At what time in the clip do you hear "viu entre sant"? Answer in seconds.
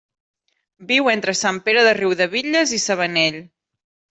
0.91-1.59